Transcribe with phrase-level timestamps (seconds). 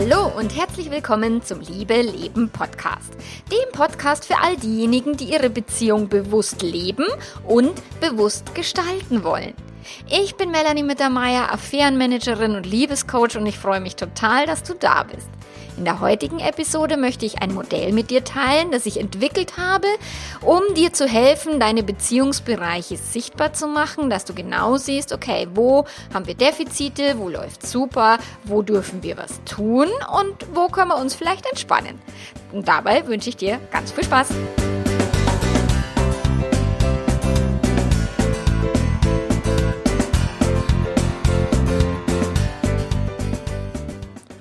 [0.00, 3.16] Hallo und herzlich willkommen zum Liebe Leben Podcast.
[3.50, 7.04] Dem Podcast für all diejenigen, die ihre Beziehung bewusst leben
[7.44, 9.54] und bewusst gestalten wollen.
[10.08, 15.02] Ich bin Melanie Mittermeier, Affärenmanagerin und Liebescoach und ich freue mich total, dass du da
[15.02, 15.28] bist.
[15.78, 19.86] In der heutigen Episode möchte ich ein Modell mit dir teilen, das ich entwickelt habe,
[20.40, 25.84] um dir zu helfen, deine Beziehungsbereiche sichtbar zu machen, dass du genau siehst, okay, wo
[26.12, 29.86] haben wir Defizite, wo läuft super, wo dürfen wir was tun
[30.20, 32.02] und wo können wir uns vielleicht entspannen.
[32.50, 34.30] Und dabei wünsche ich dir ganz viel Spaß.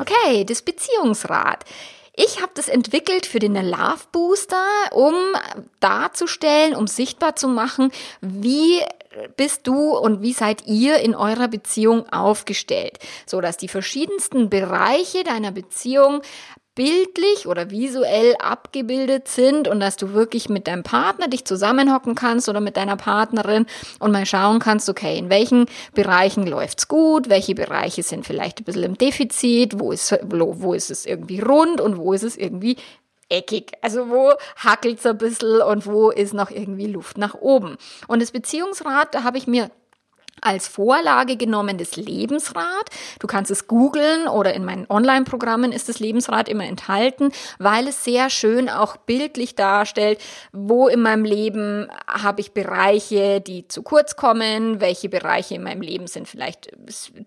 [0.08, 1.66] Okay, das Beziehungsrad.
[2.16, 5.14] Ich habe das entwickelt für den Love Booster, um
[5.80, 8.82] darzustellen, um sichtbar zu machen, wie
[9.36, 15.24] bist du und wie seid ihr in eurer Beziehung aufgestellt, so dass die verschiedensten Bereiche
[15.24, 16.22] deiner Beziehung
[16.78, 22.48] bildlich oder visuell abgebildet sind und dass du wirklich mit deinem Partner dich zusammenhocken kannst
[22.50, 23.66] oder mit deiner Partnerin
[24.00, 28.64] und mal schauen kannst, okay, in welchen Bereichen läuft's gut, welche Bereiche sind vielleicht ein
[28.64, 32.78] bisschen im Defizit, wo ist, wo, ist es irgendwie rund und wo ist es irgendwie
[33.28, 33.72] eckig.
[33.82, 37.78] Also wo hackelt's ein bisschen und wo ist noch irgendwie Luft nach oben.
[38.08, 39.72] Und das Beziehungsrad, da habe ich mir
[40.42, 42.90] als Vorlage genommen das Lebensrad.
[43.20, 48.04] Du kannst es googeln oder in meinen Online-Programmen ist das Lebensrad immer enthalten, weil es
[48.04, 50.20] sehr schön auch bildlich darstellt,
[50.52, 55.82] wo in meinem Leben habe ich Bereiche, die zu kurz kommen, welche Bereiche in meinem
[55.82, 56.72] Leben sind vielleicht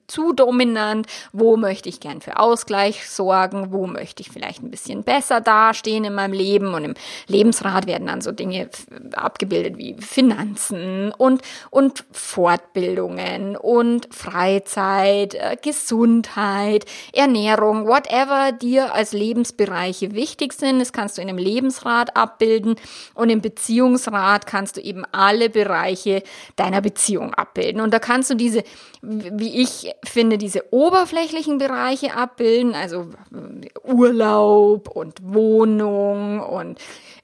[0.07, 5.03] zu dominant, wo möchte ich gern für Ausgleich sorgen, wo möchte ich vielleicht ein bisschen
[5.03, 6.95] besser dastehen in meinem Leben und im
[7.27, 8.71] Lebensrad werden dann so Dinge
[9.15, 19.13] abgebildet wie Finanzen und, und Fortbildung Ausstellungen und Freizeit, äh, Gesundheit, Ernährung, whatever dir als
[19.13, 20.81] Lebensbereiche wichtig sind.
[20.81, 22.77] Das kannst du in einem Lebensrat abbilden
[23.15, 26.23] und im Beziehungsrat kannst du eben alle Bereiche
[26.57, 27.81] deiner Beziehung abbilden.
[27.81, 28.63] Und da kannst du diese,
[29.03, 36.79] wie ich finde, diese oberflächlichen Bereiche abbilden, also äh, Urlaub und Wohnung und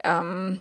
[0.05, 0.61] ähm,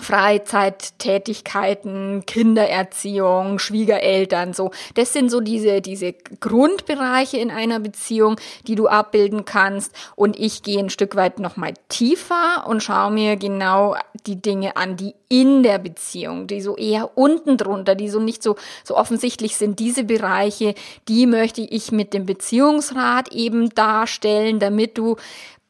[0.00, 4.70] Freizeittätigkeiten, Kindererziehung, Schwiegereltern, so.
[4.94, 8.36] Das sind so diese, diese Grundbereiche in einer Beziehung,
[8.66, 9.92] die du abbilden kannst.
[10.14, 14.96] Und ich gehe ein Stück weit nochmal tiefer und schaue mir genau die Dinge an,
[14.96, 19.56] die in der Beziehung, die so eher unten drunter, die so nicht so, so offensichtlich
[19.56, 19.78] sind.
[19.78, 20.74] Diese Bereiche,
[21.08, 25.16] die möchte ich mit dem Beziehungsrat eben darstellen, damit du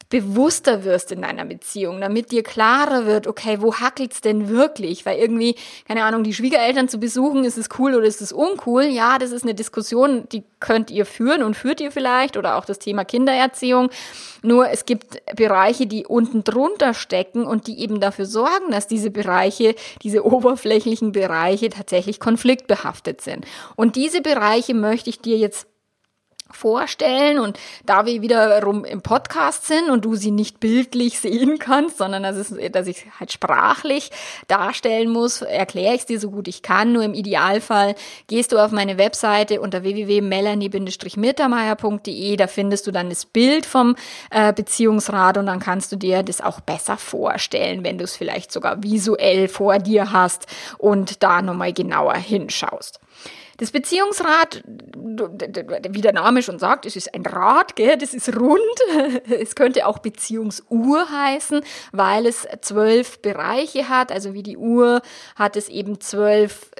[0.09, 5.05] bewusster wirst in deiner Beziehung, damit dir klarer wird, okay, wo hackelt's denn wirklich?
[5.05, 5.55] Weil irgendwie,
[5.87, 8.85] keine Ahnung, die Schwiegereltern zu besuchen, ist es cool oder ist es uncool?
[8.85, 12.65] Ja, das ist eine Diskussion, die könnt ihr führen und führt ihr vielleicht oder auch
[12.65, 13.91] das Thema Kindererziehung.
[14.41, 19.11] Nur es gibt Bereiche, die unten drunter stecken und die eben dafür sorgen, dass diese
[19.11, 23.45] Bereiche, diese oberflächlichen Bereiche tatsächlich konfliktbehaftet sind.
[23.75, 25.67] Und diese Bereiche möchte ich dir jetzt
[26.51, 31.97] vorstellen und da wir wiederum im Podcast sind und du sie nicht bildlich sehen kannst,
[31.97, 34.11] sondern dass, es, dass ich halt sprachlich
[34.47, 36.93] darstellen muss, erkläre ich es dir so gut ich kann.
[36.93, 37.95] Nur im Idealfall
[38.27, 43.95] gehst du auf meine Webseite unter www.melanie-mittermeier.de, da findest du dann das Bild vom
[44.31, 48.51] äh, Beziehungsrat und dann kannst du dir das auch besser vorstellen, wenn du es vielleicht
[48.51, 50.45] sogar visuell vor dir hast
[50.77, 52.99] und da nochmal genauer hinschaust.
[53.59, 57.97] Das Beziehungsrad, wie der Name schon sagt, es ist ein Rad, gell?
[57.97, 58.59] das ist rund.
[59.29, 61.61] Es könnte auch Beziehungsuhr heißen,
[61.91, 64.13] weil es zwölf Bereiche hat.
[64.13, 65.01] Also wie die Uhr
[65.35, 66.71] hat es eben zwölf,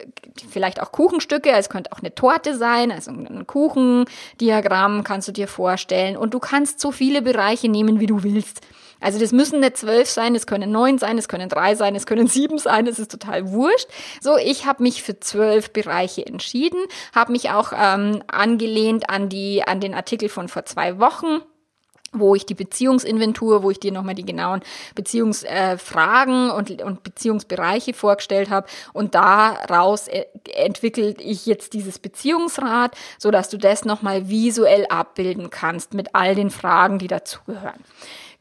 [0.49, 1.51] vielleicht auch Kuchenstücke.
[1.51, 6.15] Es könnte auch eine Torte sein, also ein Kuchendiagramm kannst du dir vorstellen.
[6.15, 8.61] Und du kannst so viele Bereiche nehmen, wie du willst.
[8.99, 12.05] Also das müssen nicht zwölf sein, es können neun sein, es können drei sein, es
[12.05, 13.87] können sieben sein, es ist total wurscht.
[14.21, 16.79] So, ich habe mich für zwölf Bereiche entschieden,
[17.13, 21.41] habe mich auch ähm, angelehnt an die an den Artikel von vor zwei Wochen
[22.11, 24.61] wo ich die Beziehungsinventur, wo ich dir nochmal die genauen
[24.95, 28.67] Beziehungsfragen äh, und, und Beziehungsbereiche vorgestellt habe.
[28.93, 30.25] Und daraus äh,
[30.55, 36.35] entwickelt ich jetzt dieses Beziehungsrad, so dass du das nochmal visuell abbilden kannst mit all
[36.35, 37.83] den Fragen, die dazugehören.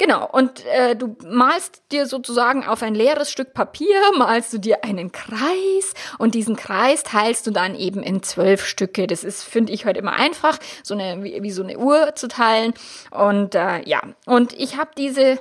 [0.00, 4.84] Genau, und äh, du malst dir sozusagen auf ein leeres Stück Papier, malst du dir
[4.84, 9.08] einen Kreis und diesen Kreis teilst du dann eben in zwölf Stücke.
[9.08, 12.28] Das ist, finde ich, heute immer einfach, so eine, wie, wie so eine Uhr zu
[12.28, 12.74] teilen.
[13.10, 15.40] Und äh, ja, und ich habe diese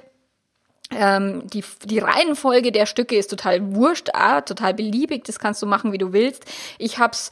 [0.95, 5.65] ähm, die, die Reihenfolge der Stücke ist total wurscht, ah, total beliebig, das kannst du
[5.65, 6.45] machen, wie du willst.
[6.77, 7.31] Ich habe es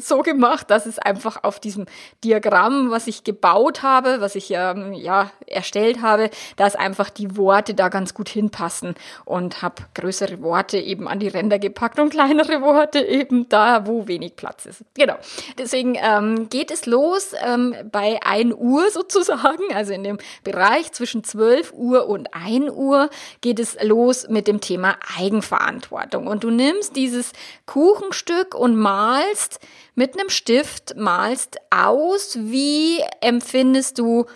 [0.00, 1.86] so gemacht, dass es einfach auf diesem
[2.24, 7.74] Diagramm, was ich gebaut habe, was ich ähm, ja erstellt habe, dass einfach die Worte
[7.74, 12.60] da ganz gut hinpassen und habe größere Worte eben an die Ränder gepackt und kleinere
[12.62, 14.82] Worte eben da, wo wenig Platz ist.
[14.94, 15.16] Genau.
[15.58, 21.22] Deswegen ähm, geht es los ähm, bei 1 Uhr sozusagen, also in dem Bereich zwischen
[21.22, 23.10] 12 Uhr und 1 Uhr Uhr
[23.40, 26.26] geht es los mit dem Thema Eigenverantwortung.
[26.26, 27.32] Und du nimmst dieses
[27.66, 29.60] Kuchenstück und malst
[29.94, 34.26] mit einem Stift, malst aus, wie empfindest du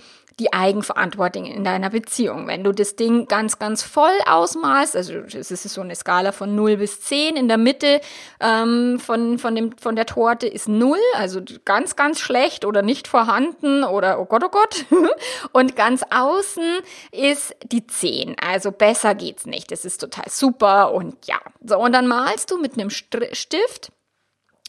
[0.41, 2.47] die Eigenverantwortung in deiner Beziehung.
[2.47, 6.57] Wenn du das Ding ganz, ganz voll ausmalst, also es ist so eine Skala von
[6.57, 8.01] 0 bis 10, in der Mitte
[8.41, 13.07] ähm, von, von, dem, von der Torte ist 0, also ganz, ganz schlecht oder nicht
[13.07, 14.87] vorhanden oder oh Gott, oh Gott.
[15.53, 16.79] Und ganz außen
[17.13, 19.71] ist die 10, also besser geht's nicht.
[19.71, 21.39] Das ist total super und ja.
[21.63, 23.93] So, und dann malst du mit einem Stift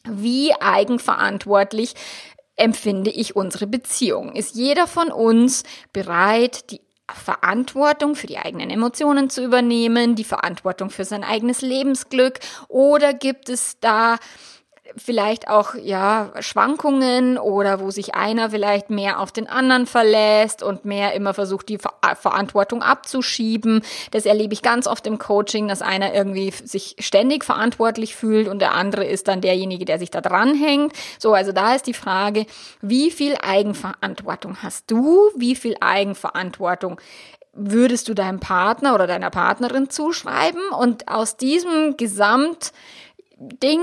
[0.03, 1.93] wie eigenverantwortlich
[2.61, 4.33] empfinde ich unsere Beziehung?
[4.35, 5.63] Ist jeder von uns
[5.93, 6.81] bereit, die
[7.11, 12.39] Verantwortung für die eigenen Emotionen zu übernehmen, die Verantwortung für sein eigenes Lebensglück?
[12.67, 14.17] Oder gibt es da
[14.97, 20.85] vielleicht auch ja Schwankungen oder wo sich einer vielleicht mehr auf den anderen verlässt und
[20.85, 23.83] mehr immer versucht die Ver Verantwortung abzuschieben.
[24.11, 28.59] Das erlebe ich ganz oft im Coaching, dass einer irgendwie sich ständig verantwortlich fühlt und
[28.59, 30.93] der andere ist dann derjenige, der sich da dranhängt.
[31.19, 32.45] So, also da ist die Frage,
[32.81, 35.29] wie viel Eigenverantwortung hast du?
[35.35, 36.99] Wie viel Eigenverantwortung
[37.53, 40.61] würdest du deinem Partner oder deiner Partnerin zuschreiben?
[40.77, 42.71] Und aus diesem Gesamt
[43.41, 43.81] Ding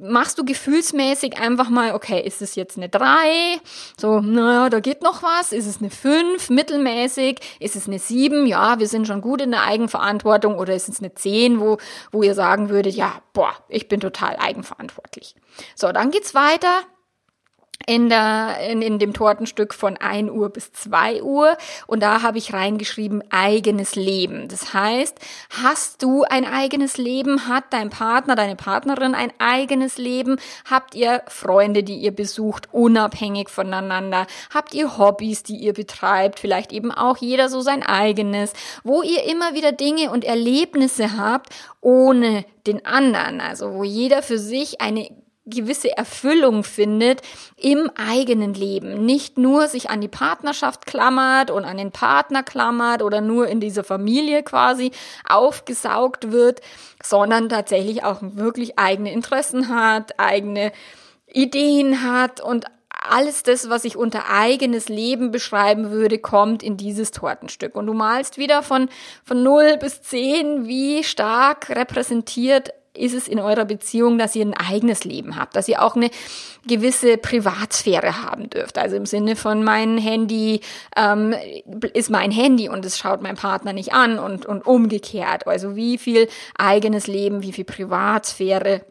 [0.00, 3.58] machst du gefühlsmäßig einfach mal, okay, ist es jetzt eine 3?
[3.98, 5.50] So, naja, da geht noch was.
[5.50, 6.48] Ist es eine 5?
[6.50, 7.40] Mittelmäßig?
[7.58, 8.46] Ist es eine 7?
[8.46, 10.58] Ja, wir sind schon gut in der Eigenverantwortung.
[10.58, 11.78] Oder ist es eine 10, wo,
[12.12, 15.34] wo ihr sagen würdet, ja, boah, ich bin total eigenverantwortlich.
[15.74, 16.82] So, dann geht's weiter
[17.86, 21.56] in, der, in, in dem Tortenstück von 1 Uhr bis 2 Uhr
[21.86, 24.48] und da habe ich reingeschrieben eigenes Leben.
[24.48, 25.18] Das heißt,
[25.62, 27.48] hast du ein eigenes Leben?
[27.48, 30.38] Hat dein Partner, deine Partnerin ein eigenes Leben?
[30.68, 34.26] Habt ihr Freunde, die ihr besucht, unabhängig voneinander?
[34.52, 36.40] Habt ihr Hobbys, die ihr betreibt?
[36.40, 41.50] Vielleicht eben auch jeder so sein eigenes, wo ihr immer wieder Dinge und Erlebnisse habt
[41.80, 45.10] ohne den anderen, also wo jeder für sich eine
[45.46, 47.20] gewisse Erfüllung findet
[47.56, 49.04] im eigenen Leben.
[49.04, 53.60] Nicht nur sich an die Partnerschaft klammert und an den Partner klammert oder nur in
[53.60, 54.92] dieser Familie quasi
[55.28, 56.60] aufgesaugt wird,
[57.02, 60.72] sondern tatsächlich auch wirklich eigene Interessen hat, eigene
[61.26, 62.66] Ideen hat und
[63.06, 67.74] alles das, was ich unter eigenes Leben beschreiben würde, kommt in dieses Tortenstück.
[67.74, 68.88] Und du malst wieder von,
[69.24, 74.54] von 0 bis 10, wie stark repräsentiert ist es in eurer Beziehung, dass ihr ein
[74.54, 76.10] eigenes Leben habt, dass ihr auch eine
[76.66, 78.78] gewisse Privatsphäre haben dürft.
[78.78, 80.60] Also im Sinne von mein Handy
[80.96, 81.34] ähm,
[81.92, 85.46] ist mein Handy und es schaut mein Partner nicht an und, und umgekehrt.
[85.46, 88.82] Also wie viel eigenes Leben, wie viel Privatsphäre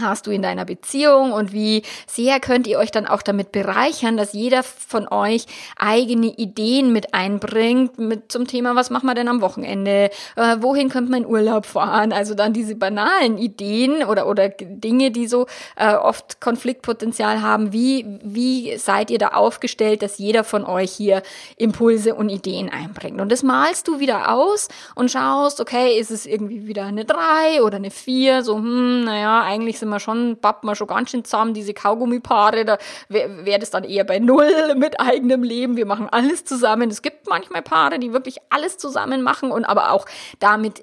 [0.00, 4.16] hast du in deiner Beziehung und wie sehr könnt ihr euch dann auch damit bereichern,
[4.16, 5.46] dass jeder von euch
[5.76, 10.88] eigene Ideen mit einbringt mit zum Thema, was machen wir denn am Wochenende, äh, wohin
[10.88, 15.46] könnte man Urlaub fahren, also dann diese banalen Ideen oder oder Dinge, die so
[15.76, 21.22] äh, oft Konfliktpotenzial haben, wie wie seid ihr da aufgestellt, dass jeder von euch hier
[21.56, 23.20] Impulse und Ideen einbringt?
[23.20, 27.62] Und das malst du wieder aus und schaust, okay, ist es irgendwie wieder eine drei
[27.62, 31.24] oder eine vier, so hm, naja, eigentlich sind wir schon, bappen wir schon ganz schön
[31.24, 35.76] zusammen, diese Kaugummipaare, da wäre wär das dann eher bei Null mit eigenem Leben.
[35.76, 36.90] Wir machen alles zusammen.
[36.90, 40.06] Es gibt manchmal Paare, die wirklich alles zusammen machen und aber auch
[40.38, 40.80] damit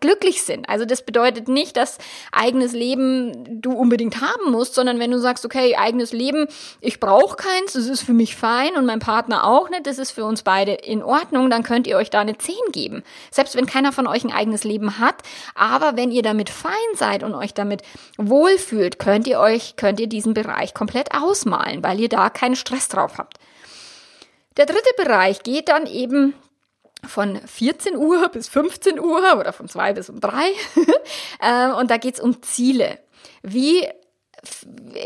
[0.00, 0.68] glücklich sind.
[0.68, 1.98] Also das bedeutet nicht, dass
[2.32, 6.46] eigenes Leben du unbedingt haben musst, sondern wenn du sagst, okay, eigenes Leben,
[6.80, 10.10] ich brauche keins, das ist für mich fein und mein Partner auch nicht, das ist
[10.12, 13.04] für uns beide in Ordnung, dann könnt ihr euch da eine 10 geben.
[13.30, 15.16] Selbst wenn keiner von euch ein eigenes Leben hat,
[15.54, 17.82] aber wenn ihr damit fein seid und euch damit
[18.16, 22.88] wohlfühlt, könnt ihr euch, könnt ihr diesen Bereich komplett ausmalen, weil ihr da keinen Stress
[22.88, 23.38] drauf habt.
[24.56, 26.34] Der dritte Bereich geht dann eben
[27.04, 30.32] von 14 Uhr bis 15 Uhr oder von 2 bis um 3.
[31.40, 32.98] Ähm, und da geht es um Ziele.
[33.42, 33.86] Wie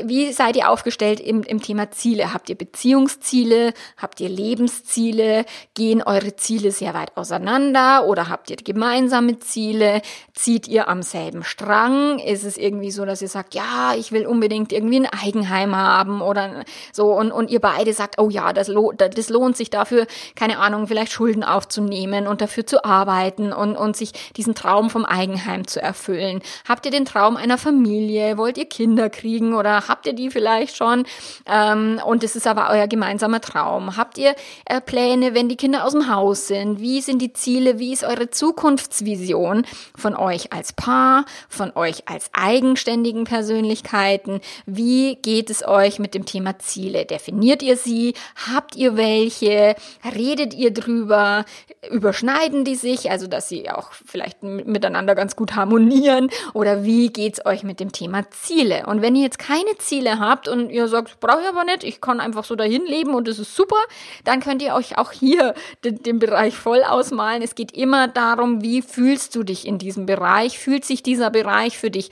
[0.05, 2.33] wie seid ihr aufgestellt im, im Thema Ziele?
[2.33, 3.73] Habt ihr Beziehungsziele?
[3.97, 5.45] Habt ihr Lebensziele?
[5.75, 10.03] Gehen eure Ziele sehr weit auseinander oder habt ihr gemeinsame Ziele?
[10.35, 12.19] Zieht ihr am selben Strang?
[12.19, 16.23] Ist es irgendwie so, dass ihr sagt, ja, ich will unbedingt irgendwie ein Eigenheim haben
[16.23, 20.07] oder so und, und ihr beide sagt, oh ja, das, lo das lohnt sich dafür,
[20.35, 25.05] keine Ahnung, vielleicht Schulden aufzunehmen und dafür zu arbeiten und, und sich diesen Traum vom
[25.05, 26.41] Eigenheim zu erfüllen?
[26.69, 28.39] Habt ihr den Traum einer Familie?
[28.39, 29.30] Wollt ihr Kinder kriegen?
[29.31, 31.05] Kriegen oder habt ihr die vielleicht schon?
[31.47, 33.97] Ähm, und es ist aber euer gemeinsamer Traum.
[33.97, 34.35] Habt ihr
[34.65, 36.81] äh, Pläne, wenn die Kinder aus dem Haus sind?
[36.81, 37.79] Wie sind die Ziele?
[37.79, 39.65] Wie ist eure Zukunftsvision
[39.97, 44.41] von euch als Paar, von euch als eigenständigen Persönlichkeiten?
[44.67, 47.05] Wie geht es euch mit dem Thema Ziele?
[47.05, 48.15] Definiert ihr sie?
[48.53, 49.77] Habt ihr welche?
[50.05, 51.45] Redet ihr drüber?
[51.91, 53.11] Überschneiden die sich?
[53.11, 56.31] Also, dass sie auch vielleicht miteinander ganz gut harmonieren?
[56.53, 58.87] Oder wie geht's euch mit dem Thema Ziele?
[58.87, 62.01] Und wenn ihr jetzt keine Ziele habt und ihr sagt, brauche ich aber nicht, ich
[62.01, 63.81] kann einfach so dahin leben und es ist super,
[64.25, 67.43] dann könnt ihr euch auch hier den, den Bereich voll ausmalen.
[67.43, 70.59] Es geht immer darum, wie fühlst du dich in diesem Bereich?
[70.59, 72.11] Fühlt sich dieser Bereich für dich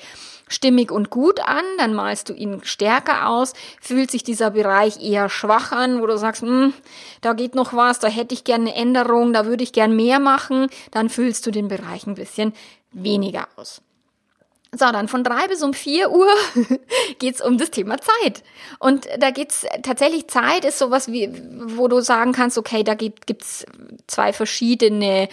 [0.49, 3.53] stimmig und gut an, dann malst du ihn stärker aus.
[3.81, 6.73] Fühlt sich dieser Bereich eher schwach an, wo du sagst, hm,
[7.21, 10.19] da geht noch was, da hätte ich gerne eine Änderung, da würde ich gern mehr
[10.19, 12.53] machen, dann fühlst du den Bereich ein bisschen
[12.93, 13.83] weniger aus.
[14.73, 16.29] So, dann von drei bis um vier Uhr
[17.19, 18.43] geht's um das Thema Zeit.
[18.79, 21.31] Und da geht's tatsächlich, Zeit ist sowas wie,
[21.75, 23.65] wo du sagen kannst, okay, da gibt, gibt's
[24.07, 25.29] zwei verschiedene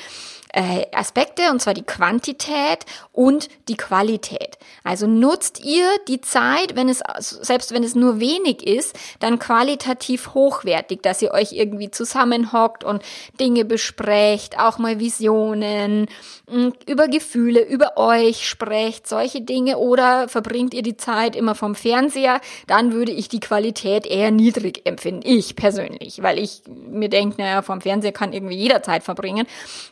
[0.56, 4.58] äh, Aspekte, und zwar die Quantität und die Qualität.
[4.86, 10.34] Also nutzt ihr die Zeit, wenn es, selbst wenn es nur wenig ist, dann qualitativ
[10.34, 13.04] hochwertig, dass ihr euch irgendwie zusammenhockt und
[13.38, 16.08] Dinge besprecht, auch mal Visionen,
[16.48, 22.40] über Gefühle, über euch sprecht, solche Dinge, oder verbringt ihr die Zeit immer vom Fernseher,
[22.68, 25.22] dann würde ich die Qualität eher niedrig empfinden.
[25.24, 29.48] Ich persönlich, weil ich mir denke, naja, vom Fernseher kann irgendwie jeder Zeit verbringen.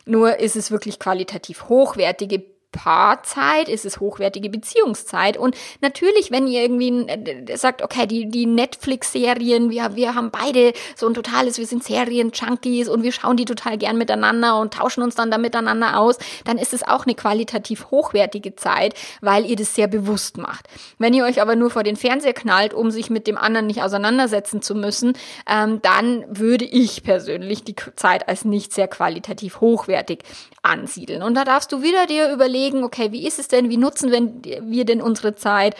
[0.06, 5.36] Nur ist es wirklich qualitativ hochwertige Paarzeit, ist es hochwertige Beziehungszeit.
[5.36, 10.72] Und natürlich, wenn ihr irgendwie äh, sagt, okay, die, die Netflix-Serien, wir, wir haben beide
[10.96, 15.02] so ein totales, wir sind Serien-Junkies und wir schauen die total gern miteinander und tauschen
[15.02, 19.56] uns dann da miteinander aus, dann ist es auch eine qualitativ hochwertige Zeit, weil ihr
[19.56, 20.66] das sehr bewusst macht.
[20.98, 23.82] Wenn ihr euch aber nur vor den Fernseher knallt, um sich mit dem anderen nicht
[23.82, 25.12] auseinandersetzen zu müssen,
[25.48, 30.24] ähm, dann würde ich persönlich die Zeit als nicht sehr qualitativ hochwertig
[30.62, 31.22] ansiedeln.
[31.22, 34.10] Und da darfst du wieder dir überlegen, überlegen, okay, wie ist es denn, wie nutzen
[34.12, 35.76] wir denn unsere Zeit?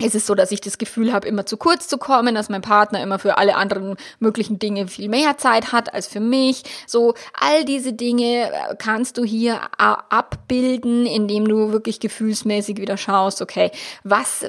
[0.00, 2.62] Ist es so, dass ich das Gefühl habe, immer zu kurz zu kommen, dass mein
[2.62, 6.62] Partner immer für alle anderen möglichen Dinge viel mehr Zeit hat als für mich.
[6.86, 13.42] So, all diese Dinge äh, kannst du hier abbilden, indem du wirklich gefühlsmäßig wieder schaust,
[13.42, 13.70] okay,
[14.04, 14.44] was,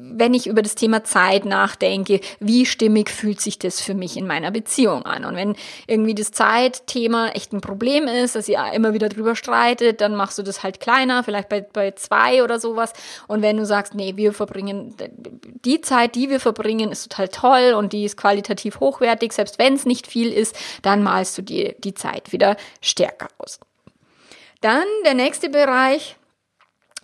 [0.00, 4.26] wenn ich über das Thema Zeit nachdenke, wie stimmig fühlt sich das für mich in
[4.26, 5.24] meiner Beziehung an?
[5.24, 10.00] Und wenn irgendwie das Zeitthema echt ein Problem ist, dass ihr immer wieder drüber streitet,
[10.00, 12.92] dann machst du das halt kleiner, vielleicht bei, bei zwei oder sowas.
[13.28, 17.28] Und wenn du sagst, nee, wir verbringen verbringen, die Zeit, die wir verbringen, ist total
[17.28, 19.32] toll und die ist qualitativ hochwertig.
[19.32, 23.60] Selbst wenn es nicht viel ist, dann malst du dir die Zeit wieder stärker aus.
[24.60, 26.16] Dann der nächste Bereich,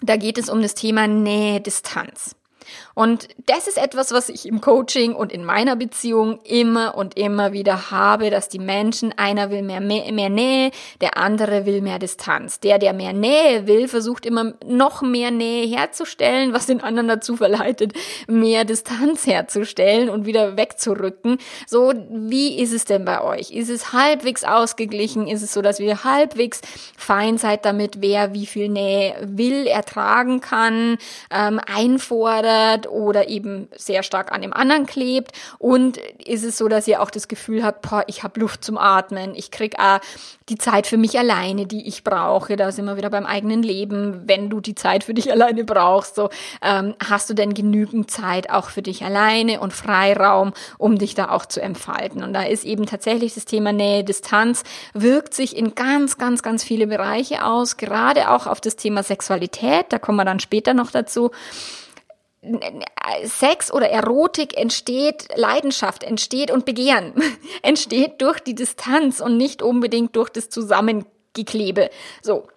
[0.00, 2.34] da geht es um das Thema Nähe-Distanz.
[3.00, 7.54] Und das ist etwas, was ich im Coaching und in meiner Beziehung immer und immer
[7.54, 11.98] wieder habe, dass die Menschen, einer will mehr, mehr, mehr Nähe, der andere will mehr
[11.98, 12.60] Distanz.
[12.60, 17.36] Der, der mehr Nähe will, versucht immer noch mehr Nähe herzustellen, was den anderen dazu
[17.36, 17.94] verleitet,
[18.28, 21.38] mehr Distanz herzustellen und wieder wegzurücken.
[21.66, 23.50] So, wie ist es denn bei euch?
[23.50, 25.26] Ist es halbwegs ausgeglichen?
[25.26, 26.60] Ist es so, dass wir halbwegs
[26.98, 30.98] fein seid damit, wer wie viel Nähe will, ertragen kann,
[31.30, 32.89] ähm, einfordert?
[32.90, 35.32] Oder eben sehr stark an dem anderen klebt?
[35.58, 38.78] Und ist es so, dass ihr auch das Gefühl habt, boah, ich habe Luft zum
[38.78, 40.00] Atmen, ich krieg auch
[40.48, 42.56] die Zeit für mich alleine, die ich brauche.
[42.56, 44.22] Da sind wir wieder beim eigenen Leben.
[44.26, 46.28] Wenn du die Zeit für dich alleine brauchst, so
[46.60, 51.30] ähm, hast du denn genügend Zeit auch für dich alleine und Freiraum, um dich da
[51.30, 52.22] auch zu entfalten.
[52.22, 56.64] Und da ist eben tatsächlich das Thema Nähe, Distanz, wirkt sich in ganz, ganz, ganz
[56.64, 59.86] viele Bereiche aus, gerade auch auf das Thema Sexualität.
[59.90, 61.30] Da kommen wir dann später noch dazu.
[63.24, 67.12] Sex oder Erotik entsteht, Leidenschaft entsteht und Begehren
[67.62, 71.90] entsteht durch die Distanz und nicht unbedingt durch das Zusammengeklebe.
[72.22, 72.48] So.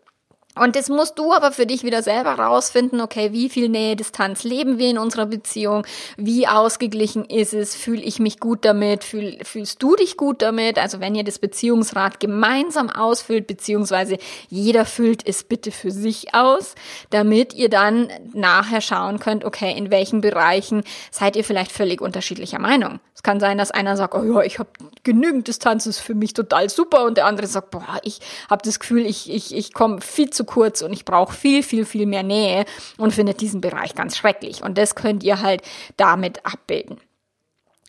[0.56, 4.44] Und das musst du aber für dich wieder selber rausfinden, okay, wie viel Nähe, Distanz
[4.44, 5.84] leben wir in unserer Beziehung,
[6.16, 10.78] wie ausgeglichen ist es, fühle ich mich gut damit, fühl, fühlst du dich gut damit?
[10.78, 16.76] Also wenn ihr das Beziehungsrad gemeinsam ausfüllt, beziehungsweise jeder füllt es bitte für sich aus,
[17.10, 22.60] damit ihr dann nachher schauen könnt, okay, in welchen Bereichen seid ihr vielleicht völlig unterschiedlicher
[22.60, 23.00] Meinung.
[23.16, 24.70] Es kann sein, dass einer sagt, oh ja, ich habe
[25.04, 28.20] genügend Distanz, ist für mich total super und der andere sagt, boah, ich
[28.50, 31.86] habe das Gefühl, ich, ich, ich komme viel zu kurz und ich brauche viel, viel,
[31.86, 32.66] viel mehr Nähe
[32.98, 34.64] und findet diesen Bereich ganz schrecklich.
[34.64, 35.62] Und das könnt ihr halt
[35.98, 37.00] damit abbilden.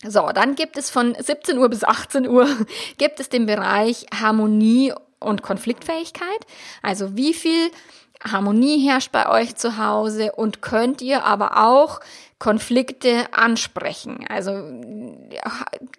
[0.07, 2.47] So, dann gibt es von 17 Uhr bis 18 Uhr
[2.99, 6.47] gibt es den Bereich Harmonie und Konfliktfähigkeit.
[6.83, 7.71] Also wie viel
[8.23, 12.01] Harmonie herrscht bei euch zu Hause und könnt ihr aber auch
[12.39, 14.27] Konflikte ansprechen.
[14.29, 14.51] Also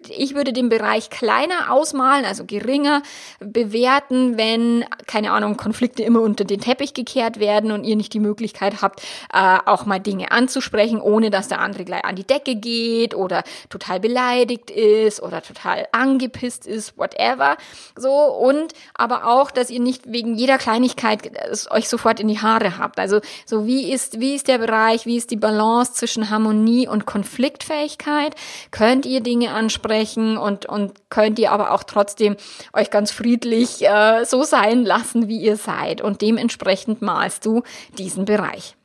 [0.08, 3.02] ich würde den Bereich kleiner ausmalen, also geringer
[3.40, 8.20] bewerten, wenn, keine Ahnung, Konflikte immer unter den Teppich gekehrt werden und ihr nicht die
[8.20, 9.02] Möglichkeit habt,
[9.32, 13.42] äh, auch mal Dinge anzusprechen, ohne dass der andere gleich an die Decke geht oder
[13.70, 17.56] total beleidigt ist oder total angepisst ist, whatever.
[17.96, 22.40] So, und aber auch, dass ihr nicht wegen jeder Kleinigkeit es euch sofort in die
[22.40, 23.00] Haare habt.
[23.00, 27.06] Also so wie ist, wie ist der Bereich, wie ist die Balance zwischen Harmonie und
[27.06, 28.34] Konfliktfähigkeit?
[28.70, 32.36] Könnt ihr Dinge ansprechen und, und könnt ihr aber auch trotzdem
[32.72, 36.00] euch ganz friedlich äh, so sein lassen, wie ihr seid?
[36.00, 37.62] Und dementsprechend malst du
[37.98, 38.76] diesen Bereich.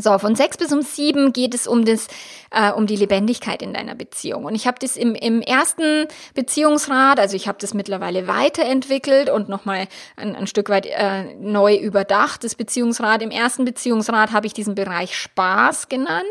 [0.00, 2.06] So, von sechs bis um sieben geht es um das,
[2.50, 4.44] äh, um die Lebendigkeit in deiner Beziehung.
[4.44, 9.48] Und ich habe das im, im ersten Beziehungsrat, also ich habe das mittlerweile weiterentwickelt und
[9.48, 12.44] nochmal ein, ein Stück weit äh, neu überdacht.
[12.44, 16.24] Das Beziehungsrat im ersten Beziehungsrat habe ich diesen Bereich Spaß genannt.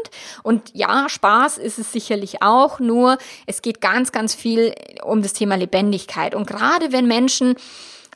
[0.44, 5.34] Und ja, Spaß ist es sicherlich auch, nur es geht ganz, ganz viel um das
[5.34, 6.36] Thema Lebendigkeit.
[6.36, 7.56] Und gerade wenn Menschen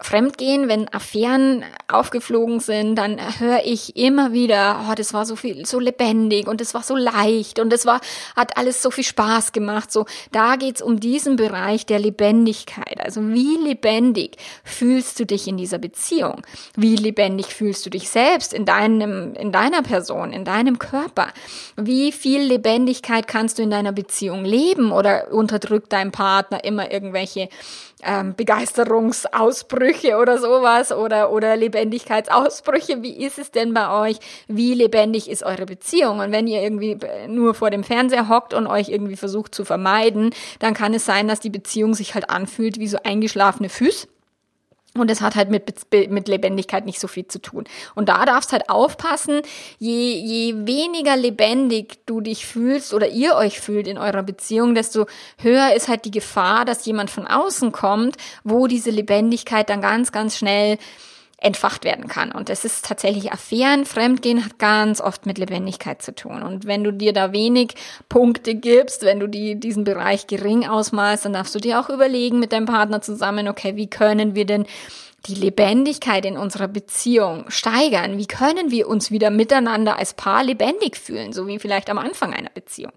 [0.02, 5.66] Fremdgehen, wenn Affären aufgeflogen sind, dann höre ich immer wieder, oh, das war so viel,
[5.66, 8.02] so lebendig und es war so leicht und es war,
[8.36, 9.92] hat alles so viel Spaß gemacht.
[9.92, 13.00] So, da geht's um diesen Bereich der Lebendigkeit.
[13.00, 16.42] Also wie lebendig fühlst du dich in dieser Beziehung?
[16.76, 21.28] Wie lebendig fühlst du dich selbst in deinem, in deiner Person, in deinem Körper?
[21.76, 27.50] Wie viel Lebendigkeit kannst du in deiner Beziehung leben oder unterdrückt dein Partner immer irgendwelche
[28.04, 33.02] ähm, Begeisterungsausbrüche oder sowas oder, oder Lebendigkeitsausbrüche.
[33.02, 34.18] Wie ist es denn bei euch?
[34.48, 36.20] Wie lebendig ist eure Beziehung?
[36.20, 40.32] Und wenn ihr irgendwie nur vor dem Fernseher hockt und euch irgendwie versucht zu vermeiden,
[40.60, 44.08] dann kann es sein, dass die Beziehung sich halt anfühlt wie so eingeschlafene Füße.
[44.98, 45.72] Und es hat halt mit,
[46.10, 47.64] mit Lebendigkeit nicht so viel zu tun.
[47.96, 49.42] Und da darfst halt aufpassen,
[49.80, 55.06] je, je weniger lebendig du dich fühlst oder ihr euch fühlt in eurer Beziehung, desto
[55.38, 60.12] höher ist halt die Gefahr, dass jemand von außen kommt, wo diese Lebendigkeit dann ganz,
[60.12, 60.78] ganz schnell
[61.42, 62.32] entfacht werden kann.
[62.32, 66.44] Und es ist tatsächlich Affären, Fremdgehen hat ganz oft mit Lebendigkeit zu tun.
[66.44, 67.74] Und wenn du dir da wenig
[68.10, 72.40] Punkte gibst, wenn du die, diesen Bereich gering ausmalst, dann darfst du dir auch überlegen
[72.40, 74.68] mit deinem Partner zusammen, okay, wie können wir denn
[75.26, 78.20] die Lebendigkeit in unserer Beziehung steigern?
[78.20, 82.34] Wie können wir uns wieder miteinander als Paar lebendig fühlen, so wie vielleicht am Anfang
[82.34, 82.94] einer Beziehung?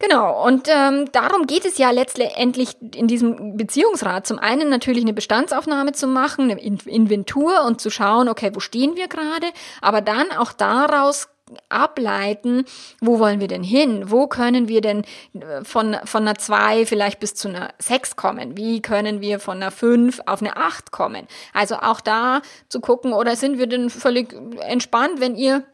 [0.00, 4.26] Genau, und ähm, darum geht es ja letztendlich in diesem Beziehungsrat.
[4.26, 8.96] Zum einen natürlich eine Bestandsaufnahme zu machen, eine Inventur und zu schauen, okay, wo stehen
[8.96, 9.46] wir gerade,
[9.82, 11.28] aber dann auch daraus
[11.68, 12.64] ableiten,
[13.00, 14.10] wo wollen wir denn hin?
[14.10, 18.56] Wo können wir denn äh, von, von einer 2 vielleicht bis zu einer 6 kommen?
[18.56, 21.26] Wie können wir von einer 5 auf eine 8 kommen?
[21.52, 25.64] Also auch da zu gucken, oder sind wir denn völlig entspannt, wenn ihr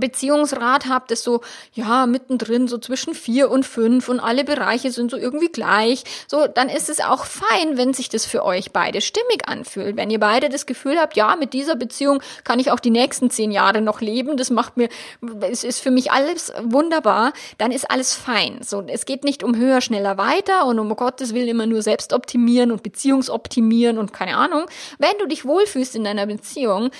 [0.00, 1.40] Beziehungsrat habt, das so,
[1.74, 6.46] ja, mittendrin, so zwischen vier und fünf und alle Bereiche sind so irgendwie gleich, so,
[6.46, 9.96] dann ist es auch fein, wenn sich das für euch beide stimmig anfühlt.
[9.96, 13.30] Wenn ihr beide das Gefühl habt, ja, mit dieser Beziehung kann ich auch die nächsten
[13.30, 14.88] zehn Jahre noch leben, das macht mir,
[15.40, 18.60] es ist für mich alles wunderbar, dann ist alles fein.
[18.62, 22.12] So, es geht nicht um höher, schneller, weiter und um Gottes Willen immer nur selbst
[22.12, 24.66] optimieren und Beziehungsoptimieren und keine Ahnung.
[24.98, 26.90] Wenn du dich wohlfühlst in deiner Beziehung,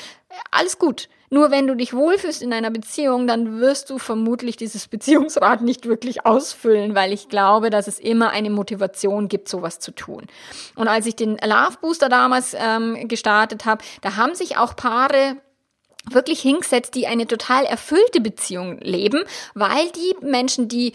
[0.50, 1.08] alles gut.
[1.32, 5.86] Nur wenn du dich wohlfühlst in einer Beziehung, dann wirst du vermutlich dieses Beziehungsrad nicht
[5.86, 10.26] wirklich ausfüllen, weil ich glaube, dass es immer eine Motivation gibt, sowas zu tun.
[10.76, 15.38] Und als ich den Love Booster damals ähm, gestartet habe, da haben sich auch Paare
[16.10, 20.92] wirklich hingesetzt, die eine total erfüllte Beziehung leben, weil die Menschen, die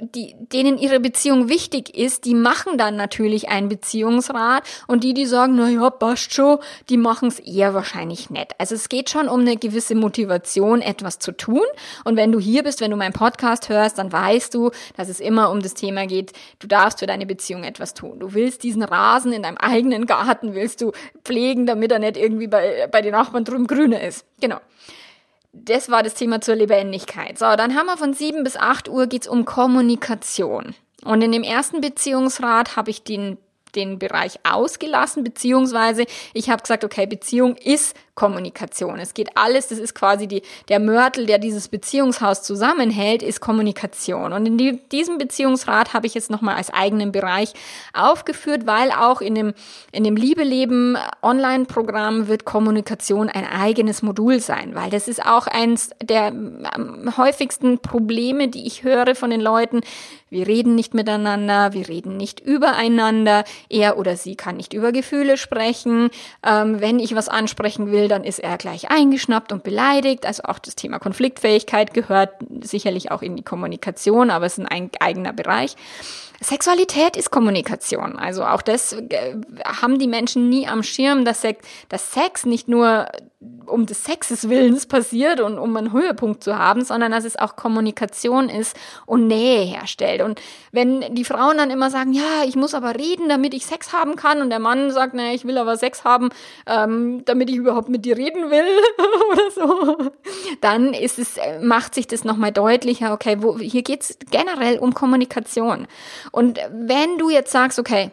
[0.00, 5.26] die, denen ihre Beziehung wichtig ist, die machen dann natürlich einen Beziehungsrat und die, die
[5.26, 8.58] sagen, na ja, passt schon, die machen es eher wahrscheinlich nicht.
[8.58, 11.62] Also es geht schon um eine gewisse Motivation, etwas zu tun.
[12.04, 15.20] Und wenn du hier bist, wenn du meinen Podcast hörst, dann weißt du, dass es
[15.20, 18.18] immer um das Thema geht, du darfst für deine Beziehung etwas tun.
[18.18, 20.92] Du willst diesen Rasen in deinem eigenen Garten, willst du
[21.24, 24.24] pflegen, damit er nicht irgendwie bei, bei den Nachbarn drüben grüner ist.
[24.40, 24.58] Genau
[25.52, 27.38] das war das Thema zur Lebendigkeit.
[27.38, 30.74] So, dann haben wir von 7 bis 8 Uhr geht's um Kommunikation.
[31.04, 33.38] Und in dem ersten Beziehungsrat habe ich den
[33.74, 36.04] den Bereich ausgelassen, beziehungsweise
[36.34, 38.98] ich habe gesagt, okay, Beziehung ist Kommunikation.
[38.98, 44.34] Es geht alles, das ist quasi die, der Mörtel, der dieses Beziehungshaus zusammenhält, ist Kommunikation.
[44.34, 47.54] Und in die, diesem Beziehungsrat habe ich jetzt nochmal als eigenen Bereich
[47.94, 49.54] aufgeführt, weil auch in dem,
[49.92, 55.90] in dem Liebeleben Online-Programm wird Kommunikation ein eigenes Modul sein, weil das ist auch eins
[56.02, 59.80] der am häufigsten Probleme, die ich höre von den Leuten.
[60.32, 65.36] Wir reden nicht miteinander, wir reden nicht übereinander, er oder sie kann nicht über Gefühle
[65.36, 66.08] sprechen.
[66.42, 70.24] Ähm, wenn ich was ansprechen will, dann ist er gleich eingeschnappt und beleidigt.
[70.24, 72.30] Also auch das Thema Konfliktfähigkeit gehört
[72.62, 75.76] sicherlich auch in die Kommunikation, aber es ist ein eigener Bereich.
[76.42, 78.18] Sexualität ist Kommunikation.
[78.18, 83.06] Also auch das äh, haben die Menschen nie am Schirm, dass Sex, nicht nur
[83.66, 87.56] um des Sexes Willens passiert und um einen Höhepunkt zu haben, sondern dass es auch
[87.56, 88.76] Kommunikation ist
[89.06, 90.20] und Nähe herstellt.
[90.20, 93.92] Und wenn die Frauen dann immer sagen, ja, ich muss aber reden, damit ich Sex
[93.92, 96.30] haben kann, und der Mann sagt, naja, ich will aber Sex haben,
[96.66, 98.64] ähm, damit ich überhaupt mit dir reden will
[99.32, 100.10] oder so,
[100.60, 104.94] dann ist es, äh, macht sich das nochmal deutlicher, okay, wo, hier geht's generell um
[104.94, 105.86] Kommunikation.
[106.32, 108.10] Und wenn du jetzt sagst, okay,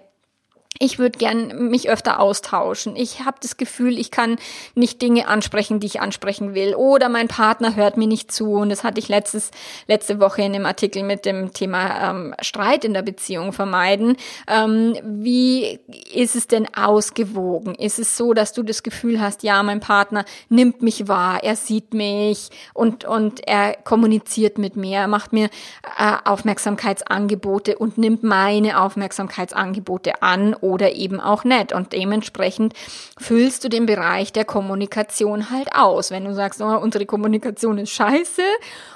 [0.77, 2.95] ich würde gern mich öfter austauschen.
[2.95, 4.37] Ich habe das Gefühl, ich kann
[4.75, 6.75] nicht Dinge ansprechen, die ich ansprechen will.
[6.75, 8.51] Oder mein Partner hört mir nicht zu.
[8.51, 9.49] Und das hatte ich letztes,
[9.87, 14.15] letzte Woche in dem Artikel mit dem Thema ähm, Streit in der Beziehung vermeiden.
[14.47, 15.79] Ähm, wie
[16.13, 17.73] ist es denn ausgewogen?
[17.73, 21.55] Ist es so, dass du das Gefühl hast, ja, mein Partner nimmt mich wahr, er
[21.55, 25.49] sieht mich und, und er kommuniziert mit mir, er macht mir
[25.97, 31.73] äh, Aufmerksamkeitsangebote und nimmt meine Aufmerksamkeitsangebote an oder eben auch nicht.
[31.73, 32.73] Und dementsprechend
[33.17, 36.11] füllst du den Bereich der Kommunikation halt aus.
[36.11, 38.43] Wenn du sagst, oh, unsere Kommunikation ist scheiße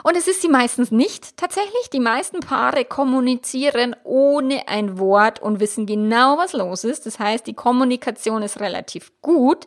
[0.03, 1.89] und es ist sie meistens nicht tatsächlich.
[1.91, 7.05] Die meisten Paare kommunizieren ohne ein Wort und wissen genau, was los ist.
[7.05, 9.65] Das heißt, die Kommunikation ist relativ gut.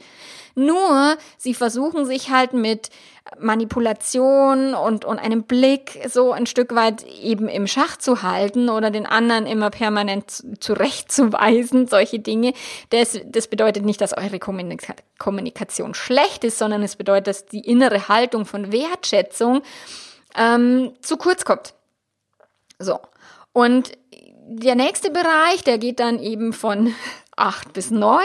[0.55, 2.89] Nur sie versuchen sich halt mit
[3.39, 8.91] Manipulation und, und einem Blick so ein Stück weit eben im Schach zu halten oder
[8.91, 12.53] den anderen immer permanent zurechtzuweisen, solche Dinge.
[12.91, 18.09] Das, das bedeutet nicht, dass eure Kommunikation schlecht ist, sondern es bedeutet, dass die innere
[18.09, 19.63] Haltung von Wertschätzung
[20.37, 21.75] ähm, zu kurz kommt.
[22.79, 23.01] So.
[23.53, 23.93] Und
[24.49, 26.95] der nächste Bereich, der geht dann eben von
[27.37, 28.21] 8 bis 9.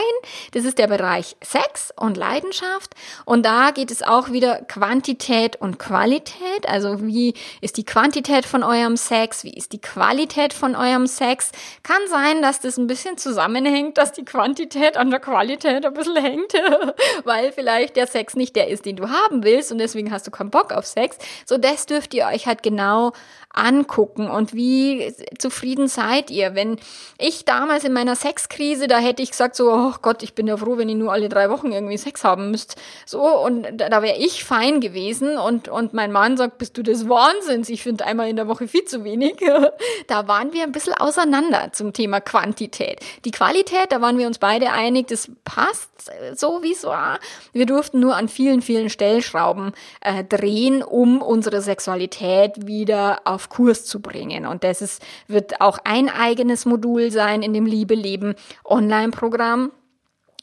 [0.52, 2.94] Das ist der Bereich Sex und Leidenschaft.
[3.24, 6.66] Und da geht es auch wieder Quantität und Qualität.
[6.66, 9.44] Also wie ist die Quantität von eurem Sex?
[9.44, 11.52] Wie ist die Qualität von eurem Sex?
[11.82, 16.16] Kann sein, dass das ein bisschen zusammenhängt, dass die Quantität an der Qualität ein bisschen
[16.16, 16.52] hängt,
[17.24, 20.30] weil vielleicht der Sex nicht der ist, den du haben willst und deswegen hast du
[20.30, 21.18] keinen Bock auf Sex.
[21.44, 23.12] So, das dürft ihr euch halt genau
[23.52, 26.54] angucken und wie zufrieden seid ihr?
[26.54, 26.78] Wenn
[27.18, 30.56] ich damals in meiner Sexkrise, da hätte ich gesagt so, oh Gott, ich bin ja
[30.56, 32.76] froh, wenn ich nur alle drei Wochen irgendwie Sex haben müsst.
[33.06, 36.82] So, und da, da wäre ich fein gewesen und, und mein Mann sagt, bist du
[36.82, 37.68] des Wahnsinns?
[37.68, 39.36] Ich finde einmal in der Woche viel zu wenig.
[40.06, 43.00] da waren wir ein bisschen auseinander zum Thema Quantität.
[43.24, 45.92] Die Qualität, da waren wir uns beide einig, das passt
[46.34, 47.18] so, wie es war.
[47.52, 53.48] Wir durften nur an vielen, vielen Stellschrauben äh, drehen, um unsere Sexualität wieder auf auf
[53.48, 54.46] Kurs zu bringen.
[54.46, 59.72] Und das ist, wird auch ein eigenes Modul sein in dem Liebe-Leben Online-Programm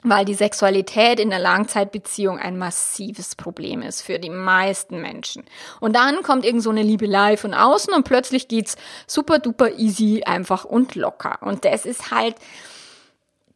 [0.01, 5.43] weil die Sexualität in der Langzeitbeziehung ein massives Problem ist für die meisten Menschen.
[5.81, 10.23] Und dann kommt irgend so eine Liebelei von außen und plötzlich geht's super duper easy,
[10.25, 11.39] einfach und locker.
[11.41, 12.35] Und das ist halt,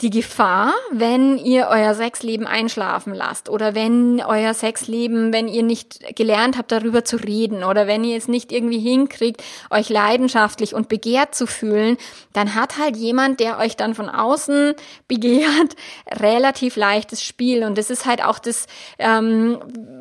[0.02, 6.16] die Gefahr, wenn ihr euer Sexleben einschlafen lasst oder wenn euer Sexleben, wenn ihr nicht
[6.16, 10.90] gelernt habt, darüber zu reden oder wenn ihr es nicht irgendwie hinkriegt, euch leidenschaftlich und
[10.90, 11.98] begehrt zu fühlen,
[12.34, 14.74] dann hat halt jemand, der euch dann von außen
[15.08, 15.76] begehrt,
[16.10, 17.64] relativ leichtes Spiel.
[17.64, 18.66] Und das ist halt auch das,
[18.98, 19.60] ähm,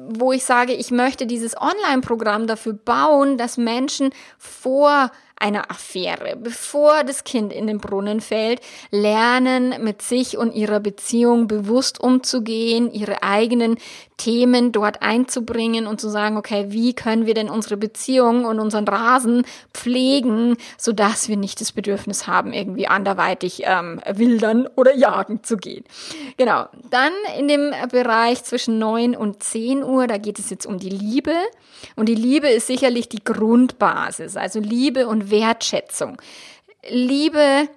[0.09, 5.11] wo ich sage, ich möchte dieses Online-Programm dafür bauen, dass Menschen vor
[5.42, 11.48] einer Affäre, bevor das Kind in den Brunnen fällt, lernen mit sich und ihrer Beziehung
[11.48, 13.76] bewusst umzugehen, ihre eigenen
[14.22, 18.87] Themen dort einzubringen und zu sagen, okay, wie können wir denn unsere Beziehung und unseren
[18.87, 25.42] Rasen pflegen, so dass wir nicht das Bedürfnis haben, irgendwie anderweitig ähm, wildern oder jagen
[25.42, 25.83] zu gehen.
[26.37, 26.66] Genau.
[26.90, 30.90] Dann in dem Bereich zwischen neun und zehn Uhr, da geht es jetzt um die
[30.90, 31.35] Liebe.
[31.96, 36.23] Und die Liebe ist sicherlich die Grundbasis, also Liebe und Wertschätzung.
[36.88, 37.68] Liebe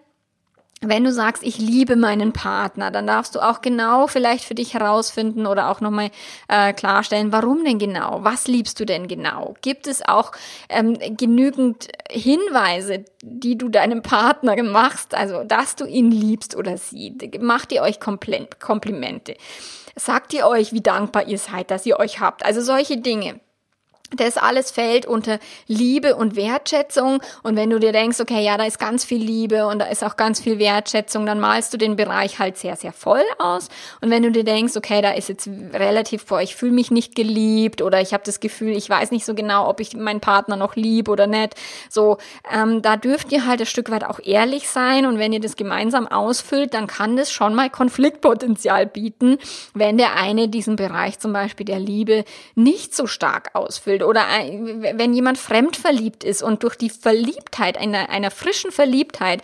[0.90, 4.74] wenn du sagst, ich liebe meinen Partner, dann darfst du auch genau vielleicht für dich
[4.74, 6.12] herausfinden oder auch nochmal
[6.48, 8.20] äh, klarstellen, warum denn genau?
[8.24, 9.56] Was liebst du denn genau?
[9.62, 10.32] Gibt es auch
[10.70, 17.18] ähm, genügend Hinweise, die du deinem Partner machst, also dass du ihn liebst oder sie?
[17.40, 19.36] Macht ihr euch Komplimente?
[19.96, 22.46] Sagt ihr euch, wie dankbar ihr seid, dass ihr euch habt?
[22.46, 23.40] Also solche Dinge.
[24.12, 27.22] Das alles fällt unter Liebe und Wertschätzung.
[27.42, 30.04] Und wenn du dir denkst, okay, ja, da ist ganz viel Liebe und da ist
[30.04, 33.70] auch ganz viel Wertschätzung, dann malst du den Bereich halt sehr, sehr voll aus.
[34.02, 37.16] Und wenn du dir denkst, okay, da ist jetzt relativ vor, ich fühle mich nicht
[37.16, 40.56] geliebt oder ich habe das Gefühl, ich weiß nicht so genau, ob ich meinen Partner
[40.56, 41.56] noch lieb oder nicht.
[41.90, 42.18] So,
[42.54, 45.08] ähm, da dürft ihr halt ein Stück weit auch ehrlich sein.
[45.08, 49.40] Und wenn ihr das gemeinsam ausfüllt, dann kann das schon mal Konfliktpotenzial bieten,
[49.74, 54.26] wenn der eine diesen Bereich zum Beispiel der Liebe nicht so stark ausfüllt erfüllt oder
[54.98, 59.42] wenn jemand fremd verliebt ist und durch die Verliebtheit, einer, einer frischen Verliebtheit,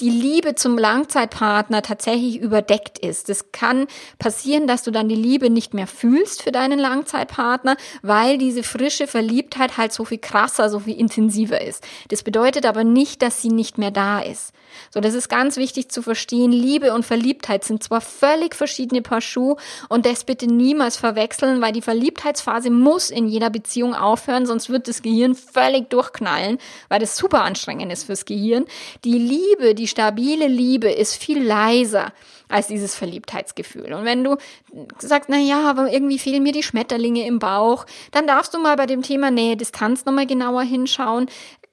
[0.00, 3.28] die Liebe zum Langzeitpartner tatsächlich überdeckt ist.
[3.28, 3.86] Es kann
[4.18, 9.06] passieren, dass du dann die Liebe nicht mehr fühlst für deinen Langzeitpartner, weil diese frische
[9.06, 11.84] Verliebtheit halt so viel krasser, so viel intensiver ist.
[12.08, 14.52] Das bedeutet aber nicht, dass sie nicht mehr da ist.
[14.90, 16.52] So, das ist ganz wichtig zu verstehen.
[16.52, 19.56] Liebe und Verliebtheit sind zwar völlig verschiedene Paar Schuhe
[19.88, 24.88] und das bitte niemals verwechseln, weil die Verliebtheitsphase muss in jeder Beziehung aufhören, sonst wird
[24.88, 28.64] das Gehirn völlig durchknallen, weil das super anstrengend ist fürs Gehirn.
[29.04, 32.12] Die Liebe, die stabile Liebe ist viel leiser
[32.48, 33.92] als dieses Verliebtheitsgefühl.
[33.92, 34.36] Und wenn du
[34.98, 38.76] sagst, na ja, aber irgendwie fehlen mir die Schmetterlinge im Bauch, dann darfst du mal
[38.76, 41.26] bei dem Thema Nähe Distanz nochmal genauer hinschauen.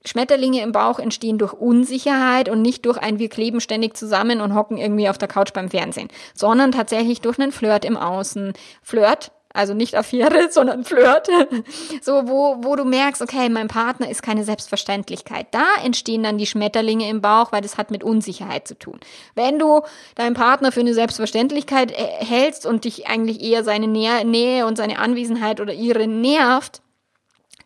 [0.05, 4.55] Schmetterlinge im Bauch entstehen durch Unsicherheit und nicht durch ein wir kleben ständig zusammen und
[4.55, 8.53] hocken irgendwie auf der Couch beim Fernsehen, sondern tatsächlich durch einen Flirt im Außen.
[8.81, 11.27] Flirt also nicht Affäre, sondern Flirt,
[12.01, 15.47] so wo, wo du merkst, okay, mein Partner ist keine Selbstverständlichkeit.
[15.51, 18.99] Da entstehen dann die Schmetterlinge im Bauch, weil das hat mit Unsicherheit zu tun.
[19.35, 19.81] Wenn du
[20.15, 24.99] deinen Partner für eine Selbstverständlichkeit äh, hältst und dich eigentlich eher seine Nähe und seine
[24.99, 26.81] Anwesenheit oder ihre nervt,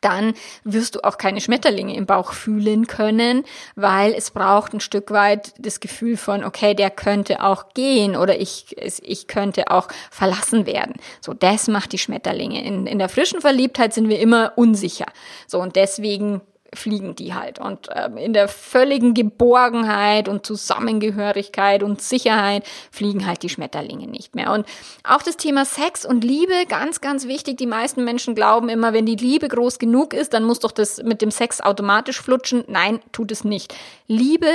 [0.03, 3.43] dann wirst du auch keine Schmetterlinge im Bauch fühlen können,
[3.75, 8.39] weil es braucht ein Stück weit das Gefühl von, okay, der könnte auch gehen oder
[8.39, 10.95] ich, ich könnte auch verlassen werden.
[11.21, 12.63] So, das macht die Schmetterlinge.
[12.63, 15.05] In, in der frischen Verliebtheit sind wir immer unsicher.
[15.47, 16.41] So, und deswegen
[16.75, 17.59] fliegen die halt.
[17.59, 24.35] Und ähm, in der völligen Geborgenheit und Zusammengehörigkeit und Sicherheit fliegen halt die Schmetterlinge nicht
[24.35, 24.51] mehr.
[24.51, 24.65] Und
[25.03, 27.57] auch das Thema Sex und Liebe, ganz, ganz wichtig.
[27.57, 31.01] Die meisten Menschen glauben immer, wenn die Liebe groß genug ist, dann muss doch das
[31.03, 32.63] mit dem Sex automatisch flutschen.
[32.67, 33.73] Nein, tut es nicht.
[34.07, 34.47] Liebe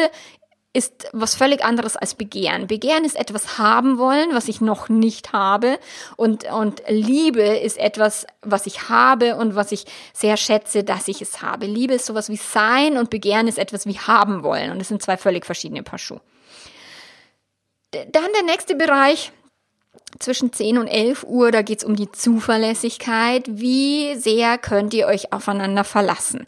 [0.72, 2.66] ist was völlig anderes als Begehren.
[2.66, 5.78] Begehren ist etwas haben wollen, was ich noch nicht habe.
[6.16, 11.22] Und, und Liebe ist etwas, was ich habe und was ich sehr schätze, dass ich
[11.22, 11.66] es habe.
[11.66, 14.70] Liebe ist sowas wie sein und Begehren ist etwas wie haben wollen.
[14.70, 16.20] Und es sind zwei völlig verschiedene Paar Schuhe.
[17.90, 19.32] Dann der nächste Bereich,
[20.18, 23.44] zwischen 10 und 11 Uhr, da geht es um die Zuverlässigkeit.
[23.46, 26.44] Wie sehr könnt ihr euch aufeinander verlassen?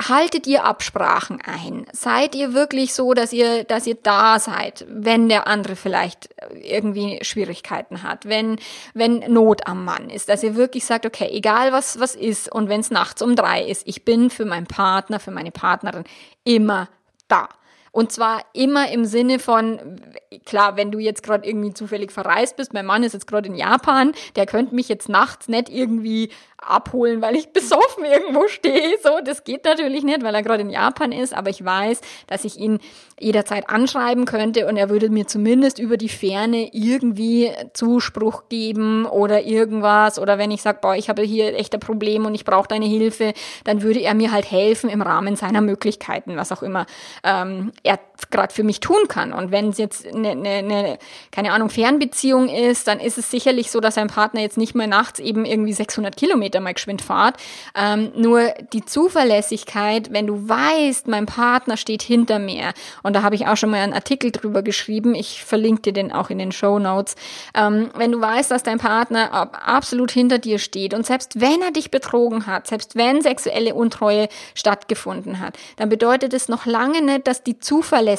[0.00, 1.86] Haltet ihr Absprachen ein?
[1.92, 6.30] Seid ihr wirklich so, dass ihr, dass ihr da seid, wenn der andere vielleicht
[6.62, 8.58] irgendwie Schwierigkeiten hat, wenn,
[8.94, 12.68] wenn Not am Mann ist, dass ihr wirklich sagt, okay, egal was, was ist und
[12.68, 16.04] wenn es nachts um drei ist, ich bin für meinen Partner, für meine Partnerin
[16.44, 16.88] immer
[17.28, 17.48] da.
[17.92, 20.00] Und zwar immer im Sinne von,
[20.46, 23.54] klar, wenn du jetzt gerade irgendwie zufällig verreist bist, mein Mann ist jetzt gerade in
[23.54, 28.96] Japan, der könnte mich jetzt nachts nicht irgendwie abholen, weil ich besoffen irgendwo stehe.
[29.02, 32.44] So, das geht natürlich nicht, weil er gerade in Japan ist, aber ich weiß, dass
[32.44, 32.78] ich ihn
[33.20, 39.42] jederzeit anschreiben könnte und er würde mir zumindest über die Ferne irgendwie Zuspruch geben oder
[39.42, 40.18] irgendwas.
[40.18, 42.86] Oder wenn ich sage, boah, ich habe hier echt ein Problem und ich brauche deine
[42.86, 46.86] Hilfe, dann würde er mir halt helfen im Rahmen seiner Möglichkeiten, was auch immer
[47.22, 47.98] ähm, er
[48.30, 49.32] gerade für mich tun kann.
[49.32, 50.98] Und wenn es jetzt eine, eine, eine,
[51.30, 54.86] keine Ahnung, Fernbeziehung ist, dann ist es sicherlich so, dass ein Partner jetzt nicht mehr
[54.86, 57.36] nachts eben irgendwie 600 Kilometer mal geschwind fahrt.
[57.74, 63.34] Ähm, nur die Zuverlässigkeit, wenn du weißt, mein Partner steht hinter mir, und da habe
[63.34, 66.52] ich auch schon mal einen Artikel drüber geschrieben, ich verlinke dir den auch in den
[66.52, 67.16] Show Notes,
[67.54, 69.32] ähm, wenn du weißt, dass dein Partner
[69.66, 74.28] absolut hinter dir steht und selbst wenn er dich betrogen hat, selbst wenn sexuelle Untreue
[74.54, 78.11] stattgefunden hat, dann bedeutet es noch lange nicht, dass die Zuverlässigkeit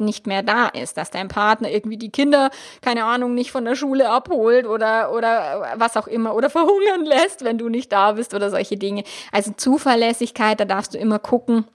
[0.00, 2.50] nicht mehr da ist, dass dein Partner irgendwie die Kinder,
[2.80, 7.44] keine Ahnung, nicht von der Schule abholt oder, oder was auch immer oder verhungern lässt,
[7.44, 9.04] wenn du nicht da bist oder solche Dinge.
[9.30, 11.66] Also Zuverlässigkeit, da darfst du immer gucken,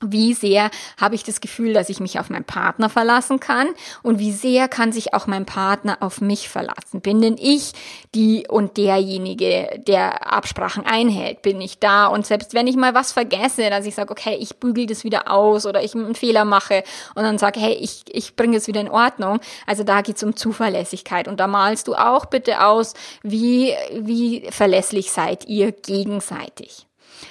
[0.00, 3.68] wie sehr habe ich das Gefühl, dass ich mich auf meinen Partner verlassen kann
[4.02, 7.00] und wie sehr kann sich auch mein Partner auf mich verlassen?
[7.00, 7.72] Bin denn ich
[8.14, 11.42] die und derjenige, der Absprachen einhält?
[11.42, 12.06] Bin ich da?
[12.06, 15.30] Und selbst wenn ich mal was vergesse, dass ich sage, okay, ich bügel das wieder
[15.30, 16.82] aus oder ich einen Fehler mache
[17.14, 19.40] und dann sage, hey, ich, ich bringe es wieder in Ordnung.
[19.66, 24.46] Also da geht es um Zuverlässigkeit und da malst du auch bitte aus, wie, wie
[24.50, 26.86] verlässlich seid ihr gegenseitig.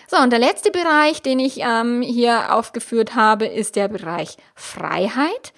[0.07, 5.53] So, und der letzte Bereich, den ich ähm, hier aufgeführt habe, ist der Bereich Freiheit.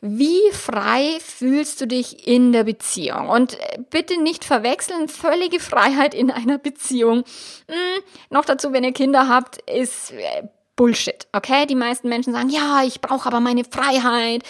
[0.00, 3.28] Wie frei fühlst du dich in der Beziehung?
[3.28, 7.24] Und äh, bitte nicht verwechseln, völlige Freiheit in einer Beziehung.
[7.68, 10.44] Hm, noch dazu, wenn ihr Kinder habt, ist äh,
[10.76, 11.66] Bullshit, okay?
[11.66, 14.44] Die meisten Menschen sagen, ja, ich brauche aber meine Freiheit.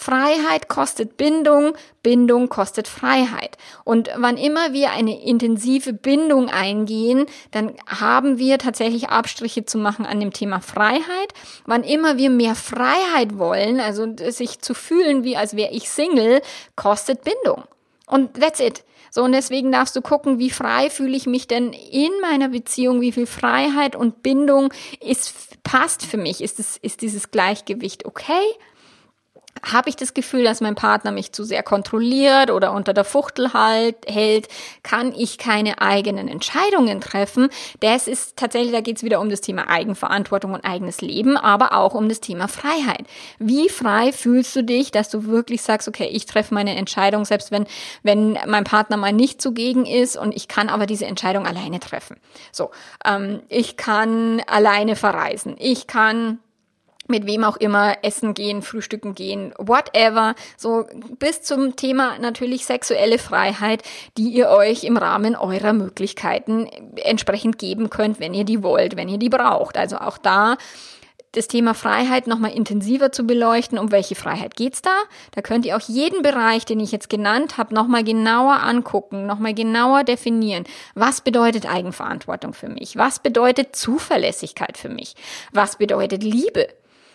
[0.00, 1.72] Freiheit kostet Bindung,
[2.04, 3.58] Bindung kostet Freiheit.
[3.82, 10.06] Und wann immer wir eine intensive Bindung eingehen, dann haben wir tatsächlich Abstriche zu machen
[10.06, 11.34] an dem Thema Freiheit.
[11.66, 16.42] Wann immer wir mehr Freiheit wollen, also sich zu fühlen, wie als wäre ich Single,
[16.76, 17.64] kostet Bindung.
[18.06, 18.84] Und that's it.
[19.10, 23.00] So, und deswegen darfst du gucken, wie frei fühle ich mich denn in meiner Beziehung,
[23.00, 25.34] wie viel Freiheit und Bindung ist,
[25.64, 26.40] passt für mich.
[26.40, 28.44] Ist, es, ist dieses Gleichgewicht okay?
[29.62, 33.52] Habe ich das Gefühl, dass mein Partner mich zu sehr kontrolliert oder unter der Fuchtel
[33.52, 34.48] halt, hält,
[34.82, 37.48] kann ich keine eigenen Entscheidungen treffen.
[37.80, 41.74] Das ist tatsächlich, da geht es wieder um das Thema Eigenverantwortung und eigenes Leben, aber
[41.74, 43.06] auch um das Thema Freiheit.
[43.38, 47.50] Wie frei fühlst du dich, dass du wirklich sagst, okay, ich treffe meine Entscheidung, selbst
[47.50, 47.66] wenn,
[48.02, 52.16] wenn mein Partner mal nicht zugegen ist und ich kann aber diese Entscheidung alleine treffen.
[52.52, 52.70] So,
[53.04, 55.56] ähm, ich kann alleine verreisen.
[55.58, 56.38] Ich kann
[57.08, 60.34] mit wem auch immer essen gehen, frühstücken gehen, whatever.
[60.56, 60.86] So
[61.18, 63.82] bis zum Thema natürlich sexuelle Freiheit,
[64.16, 66.66] die ihr euch im Rahmen eurer Möglichkeiten
[66.96, 69.76] entsprechend geben könnt, wenn ihr die wollt, wenn ihr die braucht.
[69.76, 70.56] Also auch da
[71.32, 73.78] das Thema Freiheit nochmal intensiver zu beleuchten.
[73.78, 74.96] Um welche Freiheit geht's da?
[75.32, 79.54] Da könnt ihr auch jeden Bereich, den ich jetzt genannt habe, nochmal genauer angucken, nochmal
[79.54, 80.64] genauer definieren.
[80.94, 82.96] Was bedeutet Eigenverantwortung für mich?
[82.96, 85.14] Was bedeutet Zuverlässigkeit für mich?
[85.52, 86.68] Was bedeutet Liebe?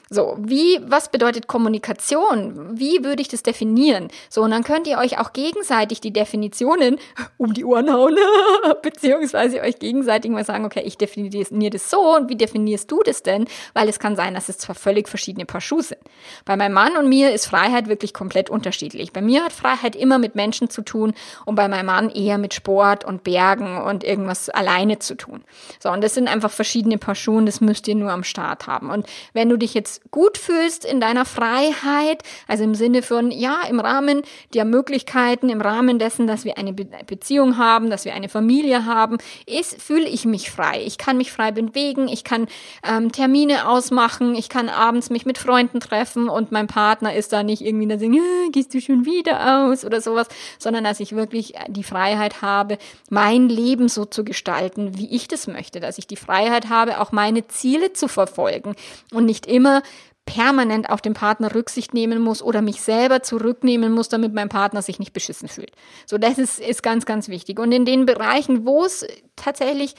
[0.10, 2.78] So, wie, was bedeutet Kommunikation?
[2.78, 4.10] Wie würde ich das definieren?
[4.30, 7.00] So, und dann könnt ihr euch auch gegenseitig die Definitionen
[7.38, 8.16] um die Ohren hauen,
[8.82, 13.24] beziehungsweise euch gegenseitig mal sagen, okay, ich definiere das so und wie definierst du das
[13.24, 13.46] denn?
[13.74, 16.02] Weil es kann sein, dass es zwar völlig verschiedene Paar Schuhe sind.
[16.46, 19.14] Bei meinem Mann und mir ist Freiheit wirklich komplett unterschiedlich.
[19.14, 21.14] Bei mir hat Freiheit immer mit Menschen zu tun
[21.46, 25.44] und bei meinem Mann eher mit Sport und Bergen und irgendwas alleine zu tun.
[25.82, 28.90] So, und das sind einfach verschiedene Paar Schuhe, das müsst ihr nur am Start haben.
[28.90, 33.62] Und wenn du dich jetzt gut fühlst in deiner Freiheit, also im Sinne von, ja,
[33.70, 38.14] im Rahmen der Möglichkeiten, im Rahmen dessen, dass wir eine Be Beziehung haben, dass wir
[38.14, 40.84] eine Familie haben, ist, fühle ich mich frei.
[40.86, 42.48] Ich kann mich frei bewegen, ich kann
[42.88, 47.44] ähm, Termine ausmachen, ich kann abends mich mit Freunden treffen und mein Partner ist da
[47.44, 50.28] nicht irgendwie da äh, gehst du schon wieder aus oder sowas,
[50.60, 52.78] sondern dass ich wirklich die Freiheit habe,
[53.10, 57.12] mein Leben so zu gestalten, wie ich das möchte, dass ich die Freiheit habe, auch
[57.12, 58.76] meine Ziele zu verfolgen
[59.12, 59.83] und nicht immer
[60.26, 64.82] permanent auf den Partner Rücksicht nehmen muss oder mich selber zurücknehmen muss, damit mein Partner
[64.82, 65.72] sich nicht beschissen fühlt.
[66.06, 67.60] So, das ist, ist ganz, ganz wichtig.
[67.60, 69.06] Und in den Bereichen, wo es
[69.36, 69.96] tatsächlich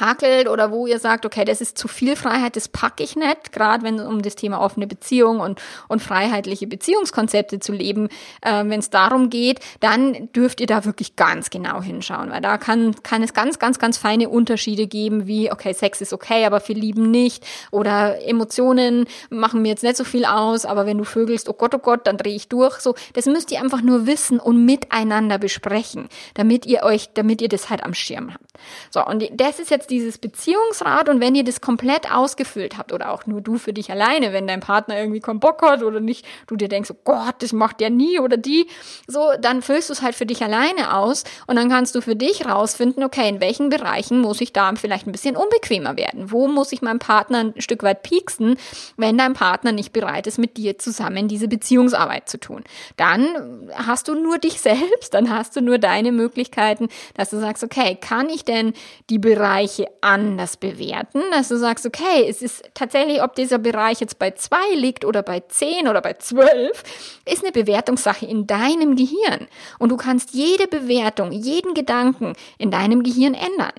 [0.00, 3.52] hakelt oder wo ihr sagt, okay, das ist zu viel Freiheit, das packe ich nicht,
[3.52, 8.08] gerade wenn es um das Thema offene Beziehung und, und freiheitliche Beziehungskonzepte zu leben,
[8.42, 12.58] äh, wenn es darum geht, dann dürft ihr da wirklich ganz genau hinschauen, weil da
[12.58, 16.60] kann, kann es ganz, ganz, ganz feine Unterschiede geben, wie, okay, Sex ist okay, aber
[16.66, 21.04] wir lieben nicht oder Emotionen machen mir jetzt nicht so viel aus, aber wenn du
[21.04, 24.06] vögelst, oh Gott, oh Gott, dann drehe ich durch, so, das müsst ihr einfach nur
[24.06, 28.44] wissen und miteinander besprechen, damit ihr euch, damit ihr das halt am Schirm habt.
[28.90, 32.92] So, und das ist ja jetzt dieses Beziehungsrad und wenn ihr das komplett ausgefüllt habt
[32.92, 36.00] oder auch nur du für dich alleine, wenn dein Partner irgendwie keinen Bock hat oder
[36.00, 38.66] nicht, du dir denkst, oh Gott, das macht der nie oder die,
[39.06, 42.16] so, dann füllst du es halt für dich alleine aus und dann kannst du für
[42.16, 46.30] dich rausfinden, okay, in welchen Bereichen muss ich da vielleicht ein bisschen unbequemer werden?
[46.32, 48.56] Wo muss ich meinem Partner ein Stück weit pieksen,
[48.96, 52.64] wenn dein Partner nicht bereit ist, mit dir zusammen diese Beziehungsarbeit zu tun?
[52.96, 57.62] Dann hast du nur dich selbst, dann hast du nur deine Möglichkeiten, dass du sagst,
[57.62, 58.72] okay, kann ich denn
[59.10, 59.65] die Bereiche
[60.00, 61.20] anders bewerten?
[61.30, 65.22] Dass du sagst, okay, es ist tatsächlich, ob dieser Bereich jetzt bei zwei liegt oder
[65.22, 66.82] bei zehn oder bei zwölf,
[67.24, 69.48] ist eine Bewertungssache in deinem Gehirn.
[69.78, 73.72] Und du kannst jede Bewertung, jeden Gedanken in deinem Gehirn ändern.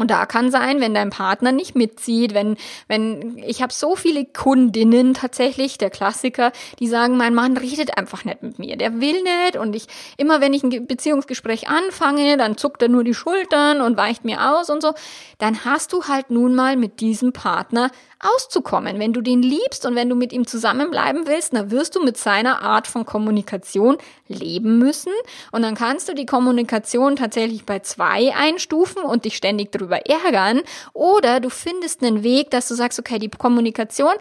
[0.00, 2.56] Und da kann sein, wenn dein Partner nicht mitzieht, wenn,
[2.88, 8.24] wenn, ich habe so viele Kundinnen tatsächlich, der Klassiker, die sagen, mein Mann redet einfach
[8.24, 9.56] nicht mit mir, der will nicht.
[9.56, 13.96] Und ich, immer wenn ich ein Beziehungsgespräch anfange, dann zuckt er nur die Schultern und
[13.96, 14.92] weicht mir aus und so,
[15.38, 17.90] dann hast du halt nun mal mit diesem Partner
[18.34, 18.98] auszukommen.
[18.98, 22.16] Wenn du den liebst und wenn du mit ihm zusammenbleiben willst, dann wirst du mit
[22.16, 25.12] seiner Art von Kommunikation leben müssen.
[25.52, 30.62] Und dann kannst du die Kommunikation tatsächlich bei zwei einstufen und dich ständig darüber ärgern.
[30.92, 34.14] Oder du findest einen Weg, dass du sagst, okay, die Kommunikation,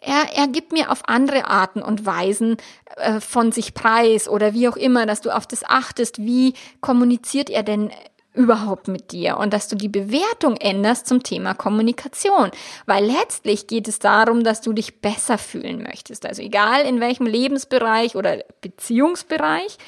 [0.00, 2.56] er, er gibt mir auf andere Arten und Weisen
[2.96, 7.50] äh, von sich preis oder wie auch immer, dass du auf das achtest, wie kommuniziert
[7.50, 7.90] er denn
[8.34, 12.50] überhaupt mit dir und dass du die Bewertung änderst zum Thema Kommunikation,
[12.84, 16.26] weil letztlich geht es darum, dass du dich besser fühlen möchtest.
[16.26, 19.78] Also egal in welchem Lebensbereich oder Beziehungsbereich,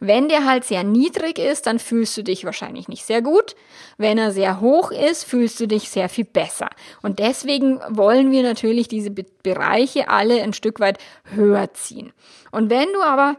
[0.00, 3.54] wenn der halt sehr niedrig ist, dann fühlst du dich wahrscheinlich nicht sehr gut.
[3.98, 6.70] Wenn er sehr hoch ist, fühlst du dich sehr viel besser.
[7.02, 10.98] Und deswegen wollen wir natürlich diese Be Bereiche alle ein Stück weit
[11.34, 12.12] höher ziehen.
[12.52, 13.36] Und wenn du aber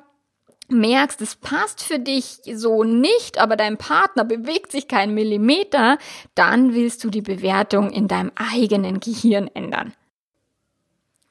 [0.74, 5.98] merkst, es passt für dich so nicht, aber dein Partner bewegt sich keinen Millimeter,
[6.36, 9.94] dann willst du die Bewertung in deinem eigenen Gehirn ändern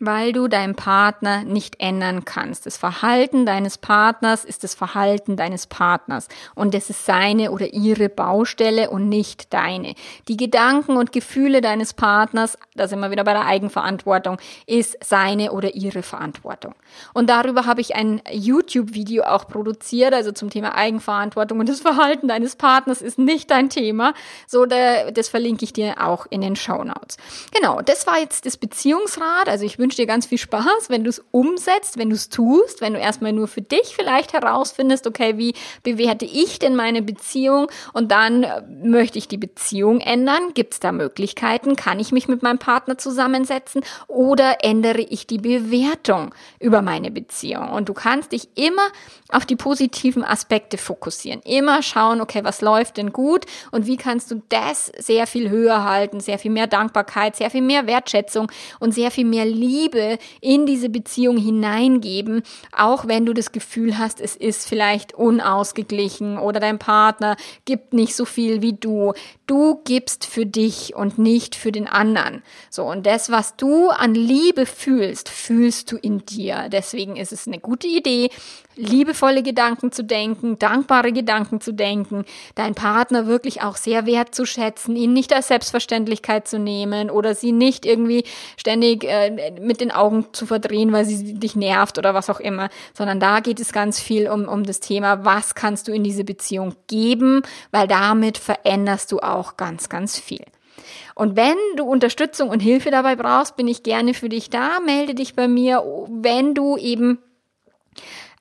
[0.04, 2.66] weil du deinen Partner nicht ändern kannst.
[2.66, 6.26] Das Verhalten deines Partners ist das Verhalten deines Partners
[6.56, 9.94] und es ist seine oder ihre Baustelle und nicht deine.
[10.26, 15.52] Die Gedanken und Gefühle deines Partners, da sind wir wieder bei der Eigenverantwortung, ist seine
[15.52, 16.74] oder ihre Verantwortung.
[17.14, 22.26] Und darüber habe ich ein YouTube-Video auch produziert, also zum Thema Eigenverantwortung und das Verhalten
[22.26, 24.14] deines Partners ist nicht dein Thema.
[24.48, 27.18] So, das verlinke ich dir auch in den Show Notes.
[27.54, 29.48] Genau, das war jetzt das Beziehungsrat.
[29.48, 32.30] Also ich wünsche wünsche dir ganz viel Spaß, wenn du es umsetzt, wenn du es
[32.30, 37.02] tust, wenn du erstmal nur für dich vielleicht herausfindest, okay, wie bewerte ich denn meine
[37.02, 40.54] Beziehung und dann äh, möchte ich die Beziehung ändern.
[40.54, 41.76] Gibt es da Möglichkeiten?
[41.76, 47.68] Kann ich mich mit meinem Partner zusammensetzen oder ändere ich die Bewertung über meine Beziehung?
[47.68, 48.88] Und du kannst dich immer
[49.28, 51.42] auf die positiven Aspekte fokussieren.
[51.44, 55.84] Immer schauen, okay, was läuft denn gut und wie kannst du das sehr viel höher
[55.84, 60.18] halten, sehr viel mehr Dankbarkeit, sehr viel mehr Wertschätzung und sehr viel mehr Liebe Liebe
[60.40, 62.42] in diese Beziehung hineingeben,
[62.76, 68.14] auch wenn du das Gefühl hast, es ist vielleicht unausgeglichen oder dein Partner gibt nicht
[68.14, 69.12] so viel wie du.
[69.52, 72.42] Du gibst für dich und nicht für den anderen.
[72.70, 76.70] So, und das, was du an Liebe fühlst, fühlst du in dir.
[76.72, 78.30] Deswegen ist es eine gute Idee,
[78.76, 82.24] liebevolle Gedanken zu denken, dankbare Gedanken zu denken,
[82.54, 87.84] deinen Partner wirklich auch sehr wertzuschätzen, ihn nicht als Selbstverständlichkeit zu nehmen oder sie nicht
[87.84, 88.24] irgendwie
[88.56, 92.70] ständig äh, mit den Augen zu verdrehen, weil sie dich nervt oder was auch immer,
[92.94, 96.24] sondern da geht es ganz viel um, um das Thema, was kannst du in diese
[96.24, 100.44] Beziehung geben, weil damit veränderst du auch ganz, ganz viel.
[101.14, 104.80] Und wenn du Unterstützung und Hilfe dabei brauchst, bin ich gerne für dich da.
[104.80, 107.18] Melde dich bei mir, wenn du eben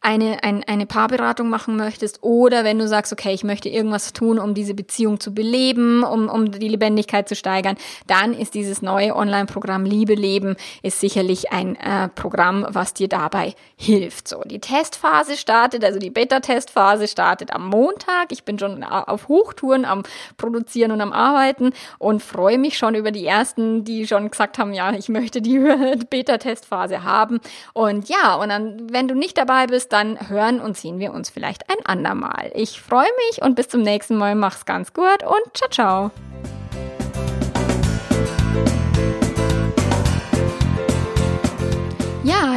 [0.02, 4.40] eine, ein, eine Paarberatung machen möchtest oder wenn du sagst, okay, ich möchte irgendwas tun,
[4.40, 7.76] um diese Beziehung zu beleben, um, um die Lebendigkeit zu steigern,
[8.08, 13.54] dann ist dieses neue Online-Programm Liebe Leben ist sicherlich ein äh, Programm, was dir dabei
[13.76, 14.28] hilft.
[14.28, 18.32] So, die Testphase startet, also die Beta-Testphase startet am Montag.
[18.32, 20.02] Ich bin schon auf Hochtouren am
[20.38, 24.74] Produzieren und am Arbeiten und freue mich schon über die ersten, die schon gesagt haben,
[24.74, 25.60] ja, ich möchte die
[26.10, 27.40] Beta-Testphase haben.
[27.74, 31.30] Und ja, und dann, wenn du nicht dabei bist, dann hören und sehen wir uns
[31.30, 32.52] vielleicht ein andermal.
[32.56, 34.36] Ich freue mich und bis zum nächsten Mal.
[34.36, 36.31] Mach's ganz gut und ciao, ciao.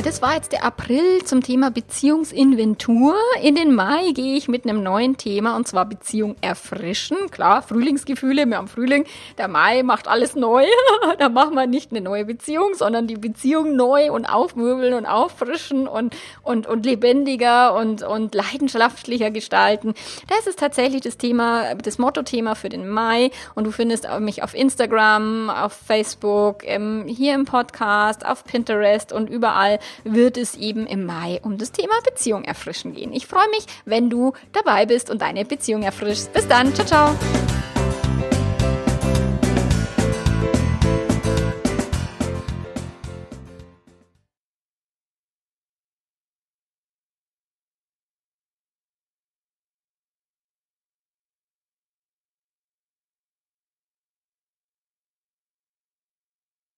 [0.05, 3.17] Das war jetzt der April zum Thema Beziehungsinventur.
[3.41, 7.17] In den Mai gehe ich mit einem neuen Thema und zwar Beziehung erfrischen.
[7.31, 9.07] Klar, Frühlingsgefühle, wir haben Frühling.
[9.39, 10.67] Der Mai macht alles neu.
[11.19, 15.89] da machen wir nicht eine neue Beziehung, sondern die Beziehung neu und aufmöbeln und auffrischen
[15.89, 19.95] und, und, und lebendiger und, und leidenschaftlicher gestalten.
[20.29, 24.53] Das ist tatsächlich das Thema, das Motto-Thema für den Mai und du findest mich auf
[24.53, 31.41] Instagram, auf Facebook, hier im Podcast, auf Pinterest und überall wird es eben im Mai
[31.43, 33.13] um das Thema Beziehung erfrischen gehen.
[33.13, 36.33] Ich freue mich, wenn du dabei bist und deine Beziehung erfrischst.
[36.33, 37.64] Bis dann, ciao, ciao.